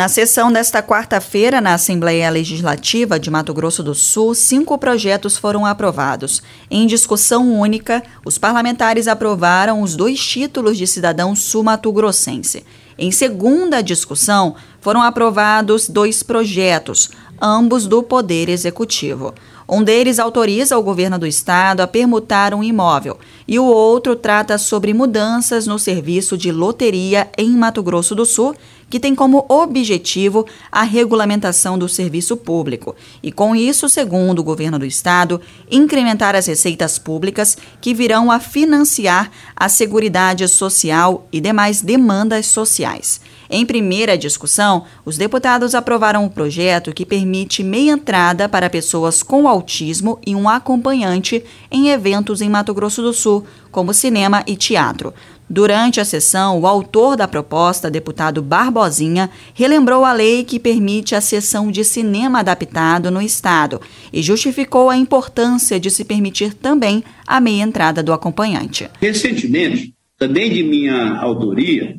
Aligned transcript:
Na 0.00 0.08
sessão 0.08 0.50
desta 0.50 0.82
quarta-feira, 0.82 1.60
na 1.60 1.74
Assembleia 1.74 2.30
Legislativa 2.30 3.20
de 3.20 3.30
Mato 3.30 3.52
Grosso 3.52 3.82
do 3.82 3.94
Sul, 3.94 4.34
cinco 4.34 4.78
projetos 4.78 5.36
foram 5.36 5.66
aprovados. 5.66 6.42
Em 6.70 6.86
discussão 6.86 7.60
única, 7.60 8.02
os 8.24 8.38
parlamentares 8.38 9.06
aprovaram 9.06 9.82
os 9.82 9.94
dois 9.94 10.18
títulos 10.18 10.78
de 10.78 10.86
cidadão 10.86 11.36
sul-mato-grossense. 11.36 12.64
Em 12.96 13.12
segunda 13.12 13.82
discussão, 13.82 14.56
foram 14.80 15.02
aprovados 15.02 15.86
dois 15.86 16.22
projetos, 16.22 17.10
ambos 17.38 17.86
do 17.86 18.02
Poder 18.02 18.48
Executivo. 18.48 19.34
Um 19.72 19.84
deles 19.84 20.18
autoriza 20.18 20.76
o 20.76 20.82
governo 20.82 21.16
do 21.16 21.26
estado 21.26 21.80
a 21.80 21.86
permutar 21.86 22.52
um 22.52 22.62
imóvel 22.62 23.18
e 23.46 23.56
o 23.56 23.64
outro 23.64 24.16
trata 24.16 24.58
sobre 24.58 24.92
mudanças 24.92 25.64
no 25.64 25.78
serviço 25.78 26.36
de 26.36 26.50
loteria 26.50 27.30
em 27.38 27.50
Mato 27.50 27.80
Grosso 27.80 28.14
do 28.16 28.26
Sul, 28.26 28.56
que 28.90 29.00
tem 29.00 29.14
como 29.14 29.46
objetivo 29.48 30.44
a 30.70 30.82
regulamentação 30.82 31.78
do 31.78 31.88
serviço 31.88 32.36
público 32.36 32.94
e, 33.22 33.30
com 33.30 33.54
isso, 33.54 33.88
segundo 33.88 34.40
o 34.40 34.44
governo 34.44 34.78
do 34.78 34.84
estado, 34.84 35.40
incrementar 35.70 36.34
as 36.34 36.46
receitas 36.46 36.98
públicas 36.98 37.56
que 37.80 37.94
virão 37.94 38.30
a 38.30 38.40
financiar 38.40 39.30
a 39.54 39.68
Seguridade 39.68 40.46
Social 40.48 41.28
e 41.32 41.40
demais 41.40 41.80
demandas 41.80 42.46
sociais. 42.46 43.20
Em 43.52 43.66
primeira 43.66 44.16
discussão, 44.16 44.84
os 45.04 45.16
deputados 45.16 45.74
aprovaram 45.74 46.24
um 46.24 46.28
projeto 46.28 46.92
que 46.92 47.04
permite 47.04 47.64
meia 47.64 47.92
entrada 47.92 48.48
para 48.48 48.70
pessoas 48.70 49.24
com 49.24 49.48
autismo 49.48 50.20
e 50.24 50.36
um 50.36 50.48
acompanhante 50.48 51.44
em 51.68 51.88
eventos 51.88 52.40
em 52.40 52.48
Mato 52.48 52.72
Grosso 52.72 53.02
do 53.02 53.12
Sul, 53.12 53.44
como 53.70 53.94
cinema 53.94 54.42
e 54.46 54.56
teatro. 54.56 55.12
Durante 55.52 56.00
a 56.00 56.04
sessão, 56.04 56.60
o 56.60 56.66
autor 56.66 57.16
da 57.16 57.26
proposta, 57.26 57.90
deputado 57.90 58.40
Barbosinha, 58.40 59.28
relembrou 59.52 60.04
a 60.04 60.12
lei 60.12 60.44
que 60.44 60.60
permite 60.60 61.16
a 61.16 61.20
sessão 61.20 61.72
de 61.72 61.84
cinema 61.84 62.38
adaptado 62.38 63.10
no 63.10 63.20
Estado 63.20 63.80
e 64.12 64.22
justificou 64.22 64.88
a 64.88 64.96
importância 64.96 65.80
de 65.80 65.90
se 65.90 66.04
permitir 66.04 66.54
também 66.54 67.02
a 67.26 67.40
meia 67.40 67.64
entrada 67.64 68.00
do 68.00 68.12
acompanhante. 68.12 68.88
Recentemente, 69.00 69.92
também 70.16 70.52
de 70.52 70.62
minha 70.62 71.16
autoria, 71.16 71.96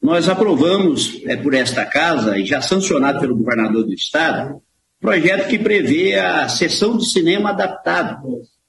nós 0.00 0.28
aprovamos 0.28 1.20
é, 1.24 1.36
por 1.36 1.54
esta 1.54 1.84
casa, 1.84 2.38
e 2.38 2.44
já 2.44 2.60
sancionado 2.60 3.18
pelo 3.18 3.36
governador 3.36 3.84
do 3.84 3.92
estado, 3.92 4.60
projeto 5.00 5.48
que 5.48 5.58
prevê 5.58 6.14
a 6.14 6.48
sessão 6.48 6.96
de 6.96 7.10
cinema 7.10 7.50
adaptado 7.50 8.22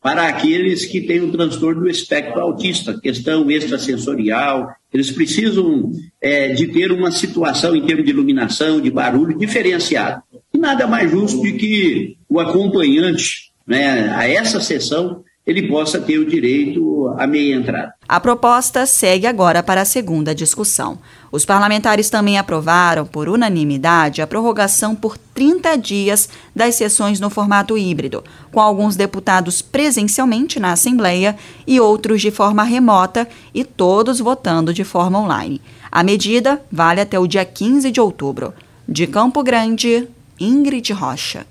para 0.04 0.28
aqueles 0.28 0.86
que 0.86 1.00
têm 1.00 1.22
o 1.22 1.32
transtorno 1.32 1.84
do 1.84 1.90
espectro 1.90 2.42
autista, 2.42 3.00
questão 3.00 3.50
extrasensorial, 3.50 4.70
eles 4.94 5.10
precisam 5.10 5.90
é, 6.22 6.50
de 6.50 6.68
ter 6.68 6.92
uma 6.92 7.10
situação 7.10 7.74
em 7.74 7.86
termos 7.86 8.04
de 8.04 8.12
iluminação, 8.12 8.82
de 8.82 8.92
barulho 8.92 9.38
diferenciado. 9.38 10.22
E 10.54 10.58
nada 10.58 10.86
mais 10.86 11.10
justo 11.10 11.42
de 11.42 11.54
que 11.54 12.18
o 12.28 12.38
acompanhante 12.38 13.54
né, 13.66 14.14
a 14.14 14.28
essa 14.28 14.60
sessão 14.60 15.24
ele 15.46 15.68
possa 15.68 16.00
ter 16.00 16.18
o 16.18 16.26
direito 16.26 17.14
à 17.18 17.28
meia 17.28 17.56
entrada. 17.56 17.94
A 18.08 18.20
proposta 18.20 18.86
segue 18.86 19.28
agora 19.28 19.62
para 19.62 19.82
a 19.82 19.86
segunda 19.86 20.34
discussão. 20.34 20.98
Os 21.32 21.46
parlamentares 21.46 22.10
também 22.10 22.38
aprovaram, 22.38 23.06
por 23.06 23.28
unanimidade, 23.28 24.22
a 24.22 24.28
prorrogação 24.28 24.96
por 24.96 25.18
30 25.18 25.78
dias 25.78 26.30
das 26.56 26.76
sessões 26.76 27.20
no 27.20 27.30
formato 27.30 27.78
híbrido, 27.78 28.24
com 28.52 28.60
alguns 28.62 28.96
deputados 28.96 29.62
presencialmente 29.62 30.60
na 30.60 30.72
Assembleia 30.72 31.36
e 31.68 31.80
outros 31.80 32.22
de 32.22 32.32
forma 32.32 32.64
remota 32.64 33.28
e 33.54 33.66
todos 33.66 34.20
votando 34.20 34.74
de 34.74 34.84
forma 34.84 35.20
online. 35.20 35.62
A 35.92 36.04
medida 36.04 36.62
vale 36.72 37.02
até 37.02 37.20
o 37.20 37.28
dia 37.28 37.44
15 37.44 37.92
de 37.92 38.00
outubro. 38.00 38.54
De 38.88 39.08
Campo 39.08 39.44
Grande, 39.44 40.08
Ingrid 40.40 40.92
Rocha. 40.94 41.46